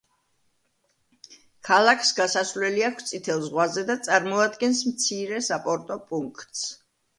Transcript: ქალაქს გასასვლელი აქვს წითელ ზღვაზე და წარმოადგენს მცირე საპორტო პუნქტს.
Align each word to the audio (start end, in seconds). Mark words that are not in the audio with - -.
ქალაქს 1.69 2.09
გასასვლელი 2.21 2.87
აქვს 2.89 3.07
წითელ 3.11 3.45
ზღვაზე 3.49 3.85
და 3.91 3.99
წარმოადგენს 4.09 4.83
მცირე 4.91 5.45
საპორტო 5.53 6.03
პუნქტს. 6.11 6.67